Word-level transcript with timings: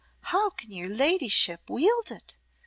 "How 0.33 0.49
can 0.49 0.71
your 0.71 0.89
ladyship 0.89 1.69
wield 1.69 2.09
it?" 2.09 2.33